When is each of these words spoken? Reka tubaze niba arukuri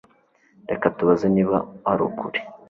Reka 0.69 0.85
tubaze 0.97 1.25
niba 1.35 1.57
arukuri 1.91 2.39